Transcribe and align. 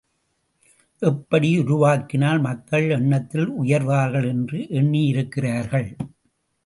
எப்படி 1.01 1.59
உருவாக்கினால் 1.59 2.39
மக்கள் 2.39 2.89
எண்ணத்தில் 2.89 3.47
உயர்வார்கள் 3.49 4.27
என்று 4.27 4.59
எண்ணியிருக்கிறார்கள். 4.69 5.89